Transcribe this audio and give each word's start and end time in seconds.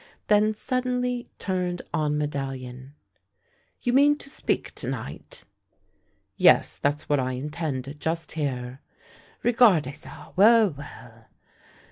Then 0.29 0.55
suddenly 0.55 1.29
turned 1.37 1.83
on 1.93 2.17
Medallion. 2.17 2.95
"You 3.83 3.93
mean 3.93 4.17
to 4.17 4.31
speak 4.31 4.73
to 4.73 4.87
night?"" 4.89 5.43
Yes, 6.37 6.75
that's 6.77 7.07
what 7.07 7.19
I 7.19 7.33
intend, 7.33 7.99
just 7.99 8.31
here."" 8.31 8.79
Regardca 9.45 9.93
ca— 10.01 10.33
well, 10.35 10.71
well 10.71 11.25